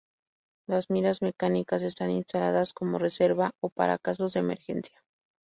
[0.67, 4.99] Las miras mecánicas están instaladas como reserva o para casos de emergencia.